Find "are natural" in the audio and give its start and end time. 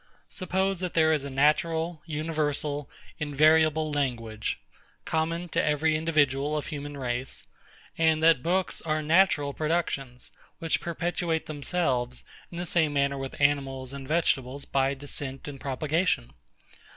8.81-9.53